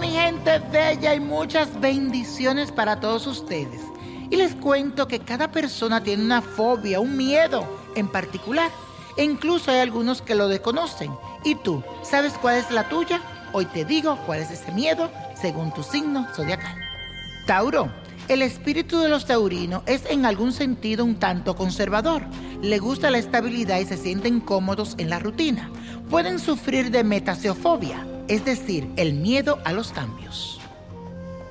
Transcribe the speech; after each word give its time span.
gente 0.00 0.58
bella 0.72 1.14
y 1.14 1.20
muchas 1.20 1.78
bendiciones 1.80 2.72
para 2.72 2.98
todos 2.98 3.26
ustedes. 3.26 3.80
Y 4.30 4.36
les 4.36 4.54
cuento 4.54 5.06
que 5.06 5.20
cada 5.20 5.50
persona 5.50 6.02
tiene 6.02 6.24
una 6.24 6.40
fobia, 6.40 7.00
un 7.00 7.16
miedo 7.16 7.66
en 7.94 8.08
particular. 8.08 8.70
E 9.18 9.24
incluso 9.24 9.70
hay 9.70 9.80
algunos 9.80 10.22
que 10.22 10.34
lo 10.34 10.48
desconocen. 10.48 11.12
¿Y 11.44 11.56
tú, 11.56 11.82
sabes 12.02 12.32
cuál 12.40 12.56
es 12.56 12.70
la 12.70 12.88
tuya? 12.88 13.20
Hoy 13.52 13.66
te 13.66 13.84
digo 13.84 14.18
cuál 14.24 14.40
es 14.40 14.50
ese 14.50 14.72
miedo 14.72 15.10
según 15.34 15.74
tu 15.74 15.82
signo 15.82 16.26
zodiacal. 16.34 16.74
Tauro, 17.46 17.90
el 18.28 18.40
espíritu 18.40 18.98
de 19.00 19.10
los 19.10 19.26
taurinos 19.26 19.82
es 19.84 20.06
en 20.06 20.24
algún 20.24 20.52
sentido 20.52 21.04
un 21.04 21.16
tanto 21.16 21.54
conservador. 21.54 22.22
Le 22.62 22.78
gusta 22.78 23.10
la 23.10 23.18
estabilidad 23.18 23.80
y 23.80 23.84
se 23.84 23.98
sienten 23.98 24.40
cómodos 24.40 24.94
en 24.96 25.10
la 25.10 25.18
rutina. 25.18 25.70
Pueden 26.08 26.38
sufrir 26.38 26.90
de 26.90 27.04
metaseofobia, 27.04 28.06
es 28.28 28.44
decir, 28.44 28.90
el 28.96 29.14
miedo 29.14 29.58
a 29.64 29.72
los 29.72 29.92
cambios. 29.92 30.60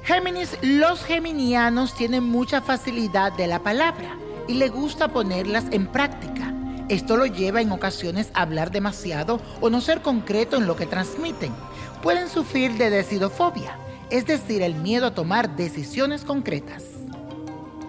Géminis, 0.03 0.57
los 0.61 1.03
geminianos 1.03 1.93
tienen 1.93 2.23
mucha 2.23 2.61
facilidad 2.61 3.33
de 3.33 3.47
la 3.47 3.59
palabra 3.59 4.17
y 4.47 4.55
le 4.55 4.69
gusta 4.69 5.09
ponerlas 5.09 5.65
en 5.71 5.87
práctica. 5.87 6.53
Esto 6.89 7.15
lo 7.15 7.25
lleva 7.25 7.61
en 7.61 7.71
ocasiones 7.71 8.31
a 8.33 8.41
hablar 8.41 8.71
demasiado 8.71 9.39
o 9.61 9.69
no 9.69 9.79
ser 9.79 10.01
concreto 10.01 10.57
en 10.57 10.67
lo 10.67 10.75
que 10.75 10.87
transmiten. 10.87 11.53
Pueden 12.01 12.27
sufrir 12.27 12.73
de 12.73 12.89
decidofobia, 12.89 13.77
es 14.09 14.25
decir, 14.25 14.61
el 14.61 14.75
miedo 14.75 15.07
a 15.07 15.13
tomar 15.13 15.55
decisiones 15.55 16.25
concretas. 16.25 16.83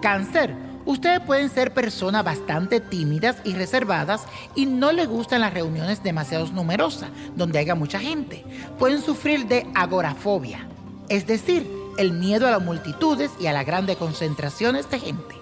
Cáncer, 0.01 0.55
ustedes 0.85 1.19
pueden 1.21 1.49
ser 1.49 1.73
personas 1.73 2.23
bastante 2.23 2.79
tímidas 2.79 3.37
y 3.43 3.53
reservadas 3.53 4.23
y 4.55 4.65
no 4.65 4.91
les 4.91 5.07
gustan 5.07 5.41
las 5.41 5.53
reuniones 5.53 6.03
demasiado 6.03 6.45
numerosas, 6.47 7.09
donde 7.35 7.59
haya 7.59 7.75
mucha 7.75 7.99
gente. 7.99 8.43
Pueden 8.77 9.01
sufrir 9.01 9.47
de 9.47 9.67
agorafobia, 9.75 10.67
es 11.09 11.27
decir, 11.27 11.69
el 11.97 12.13
miedo 12.13 12.47
a 12.47 12.51
las 12.51 12.61
multitudes 12.61 13.31
y 13.39 13.47
a 13.47 13.53
las 13.53 13.65
grandes 13.65 13.97
concentraciones 13.97 14.89
de 14.89 14.99
gente. 14.99 15.35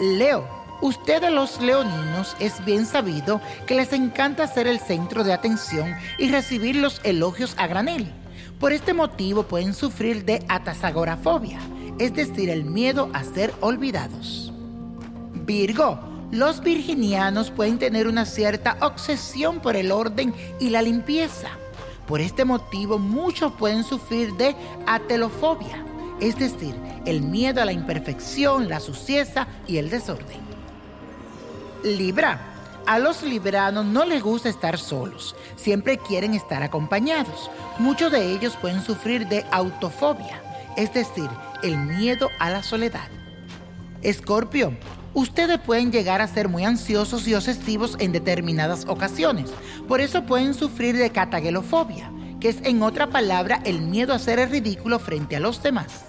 Leo, 0.00 0.46
ustedes 0.80 1.30
los 1.30 1.60
leoninos 1.60 2.36
es 2.40 2.64
bien 2.64 2.86
sabido 2.86 3.40
que 3.66 3.74
les 3.74 3.92
encanta 3.92 4.46
ser 4.46 4.66
el 4.66 4.80
centro 4.80 5.24
de 5.24 5.32
atención 5.32 5.94
y 6.18 6.30
recibir 6.30 6.76
los 6.76 7.00
elogios 7.04 7.54
a 7.56 7.66
granel. 7.66 8.10
Por 8.58 8.72
este 8.72 8.92
motivo 8.92 9.44
pueden 9.44 9.74
sufrir 9.74 10.24
de 10.24 10.44
atasagorafobia, 10.48 11.60
es 11.98 12.14
decir, 12.14 12.50
el 12.50 12.64
miedo 12.64 13.10
a 13.12 13.24
ser 13.24 13.52
olvidados. 13.60 14.49
Virgo, 15.50 15.98
los 16.30 16.60
virginianos 16.60 17.50
pueden 17.50 17.80
tener 17.80 18.06
una 18.06 18.24
cierta 18.24 18.76
obsesión 18.82 19.58
por 19.58 19.74
el 19.74 19.90
orden 19.90 20.32
y 20.60 20.70
la 20.70 20.80
limpieza. 20.80 21.48
Por 22.06 22.20
este 22.20 22.44
motivo 22.44 23.00
muchos 23.00 23.54
pueden 23.54 23.82
sufrir 23.82 24.32
de 24.34 24.54
atelofobia, 24.86 25.84
es 26.20 26.38
decir, 26.38 26.72
el 27.04 27.22
miedo 27.22 27.60
a 27.60 27.64
la 27.64 27.72
imperfección, 27.72 28.68
la 28.68 28.78
suciedad 28.78 29.48
y 29.66 29.78
el 29.78 29.90
desorden. 29.90 30.38
Libra. 31.82 32.40
A 32.86 33.00
los 33.00 33.24
libranos 33.24 33.84
no 33.84 34.04
les 34.04 34.22
gusta 34.22 34.48
estar 34.48 34.78
solos, 34.78 35.34
siempre 35.56 35.98
quieren 35.98 36.34
estar 36.34 36.62
acompañados. 36.62 37.50
Muchos 37.80 38.12
de 38.12 38.32
ellos 38.32 38.56
pueden 38.60 38.82
sufrir 38.82 39.26
de 39.26 39.44
autofobia, 39.50 40.40
es 40.76 40.94
decir, 40.94 41.28
el 41.64 41.76
miedo 41.76 42.28
a 42.38 42.50
la 42.50 42.62
soledad. 42.62 43.08
Escorpio, 44.02 44.76
ustedes 45.14 45.58
pueden 45.58 45.92
llegar 45.92 46.20
a 46.20 46.28
ser 46.28 46.48
muy 46.48 46.64
ansiosos 46.64 47.26
y 47.26 47.34
obsesivos 47.34 47.96
en 47.98 48.12
determinadas 48.12 48.84
ocasiones, 48.86 49.50
por 49.88 50.00
eso 50.00 50.24
pueden 50.24 50.54
sufrir 50.54 50.96
de 50.96 51.10
catagelofobia, 51.10 52.10
que 52.40 52.48
es 52.48 52.58
en 52.62 52.82
otra 52.82 53.08
palabra 53.08 53.60
el 53.64 53.80
miedo 53.80 54.14
a 54.14 54.18
ser 54.18 54.48
ridículo 54.50 54.98
frente 54.98 55.36
a 55.36 55.40
los 55.40 55.62
demás. 55.62 56.04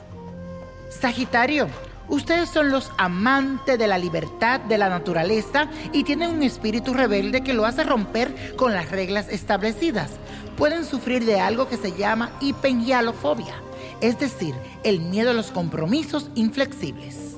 Sagitario, 0.90 1.68
Ustedes 2.12 2.50
son 2.50 2.72
los 2.72 2.92
amantes 2.98 3.80
de 3.80 3.88
la 3.88 3.98
libertad 3.98 4.60
de 4.60 4.78
la 4.78 4.90
naturaleza 4.90 5.70
y 5.94 6.04
tienen 6.04 6.32
un 6.32 6.44
espíritu 6.44 6.94
rebelde 6.94 7.42
que 7.42 7.54
lo 7.54 7.66
hace 7.66 7.86
romper 7.86 8.56
con 8.58 8.74
las 8.74 8.92
reglas 8.92 9.30
establecidas. 9.30 10.12
Pueden 10.58 10.84
sufrir 10.84 11.24
de 11.24 11.40
algo 11.40 11.70
que 11.70 11.78
se 11.78 11.94
llama 11.94 12.32
hipengialofobia, 12.42 13.56
es 14.02 14.20
decir, 14.20 14.54
el 14.84 15.00
miedo 15.00 15.32
a 15.32 15.34
los 15.34 15.52
compromisos 15.52 16.30
inflexibles. 16.36 17.31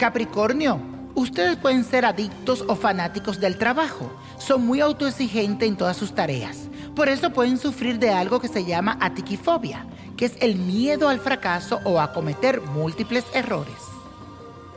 Capricornio, 0.00 0.80
ustedes 1.14 1.58
pueden 1.58 1.84
ser 1.84 2.06
adictos 2.06 2.64
o 2.66 2.74
fanáticos 2.74 3.38
del 3.38 3.58
trabajo. 3.58 4.10
Son 4.38 4.64
muy 4.64 4.80
autoexigentes 4.80 5.68
en 5.68 5.76
todas 5.76 5.98
sus 5.98 6.14
tareas. 6.14 6.70
Por 6.96 7.10
eso 7.10 7.34
pueden 7.34 7.58
sufrir 7.58 7.98
de 7.98 8.08
algo 8.08 8.40
que 8.40 8.48
se 8.48 8.64
llama 8.64 8.96
atiquifobia, 8.98 9.84
que 10.16 10.24
es 10.24 10.38
el 10.40 10.56
miedo 10.56 11.10
al 11.10 11.20
fracaso 11.20 11.80
o 11.84 12.00
a 12.00 12.14
cometer 12.14 12.62
múltiples 12.62 13.26
errores. 13.34 13.76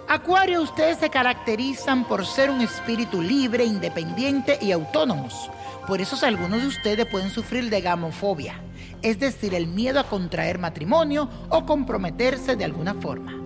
Acuario, 0.09 0.61
ustedes 0.61 0.97
se 0.97 1.09
caracterizan 1.09 2.05
por 2.05 2.25
ser 2.25 2.49
un 2.49 2.59
espíritu 2.59 3.21
libre, 3.21 3.63
independiente 3.63 4.59
y 4.61 4.73
autónomos. 4.73 5.49
Por 5.87 6.01
eso 6.01 6.17
algunos 6.25 6.63
de 6.63 6.67
ustedes 6.67 7.05
pueden 7.05 7.29
sufrir 7.29 7.69
de 7.69 7.79
gamofobia, 7.79 8.55
es 9.01 9.19
decir, 9.19 9.53
el 9.53 9.67
miedo 9.67 10.01
a 10.01 10.09
contraer 10.09 10.59
matrimonio 10.59 11.29
o 11.47 11.65
comprometerse 11.65 12.57
de 12.57 12.65
alguna 12.65 12.93
forma. 12.95 13.39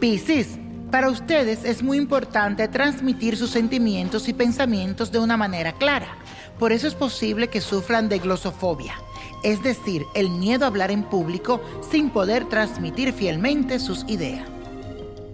Piscis, 0.00 0.58
para 0.90 1.10
ustedes 1.10 1.64
es 1.64 1.82
muy 1.82 1.98
importante 1.98 2.68
transmitir 2.68 3.36
sus 3.36 3.50
sentimientos 3.50 4.28
y 4.28 4.32
pensamientos 4.32 5.10
de 5.10 5.18
una 5.18 5.36
manera 5.36 5.72
clara. 5.72 6.16
Por 6.58 6.72
eso 6.72 6.86
es 6.86 6.94
posible 6.94 7.48
que 7.48 7.60
sufran 7.60 8.08
de 8.08 8.18
glosofobia, 8.18 8.94
es 9.42 9.62
decir, 9.62 10.06
el 10.14 10.30
miedo 10.30 10.64
a 10.64 10.68
hablar 10.68 10.90
en 10.90 11.02
público 11.02 11.60
sin 11.90 12.10
poder 12.10 12.48
transmitir 12.48 13.12
fielmente 13.12 13.78
sus 13.78 14.04
ideas. 14.08 14.48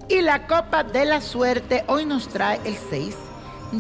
Y 0.08 0.20
la 0.20 0.46
copa 0.46 0.84
de 0.84 1.04
la 1.04 1.20
suerte 1.20 1.84
hoy 1.86 2.04
nos 2.04 2.28
trae 2.28 2.60
el 2.64 2.76
6, 2.90 3.14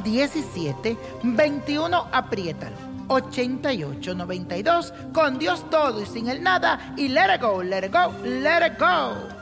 17, 0.04 0.96
21, 1.24 2.06
apriétalo. 2.12 2.92
88, 3.08 4.14
92, 4.14 4.94
con 5.12 5.38
Dios 5.38 5.68
todo 5.68 6.00
y 6.00 6.06
sin 6.06 6.28
el 6.28 6.42
nada, 6.42 6.94
y 6.96 7.08
let 7.08 7.34
it 7.34 7.42
go, 7.42 7.62
let 7.62 7.84
it 7.84 7.92
go, 7.92 8.12
let 8.24 8.66
it 8.66 8.78
go. 8.78 9.41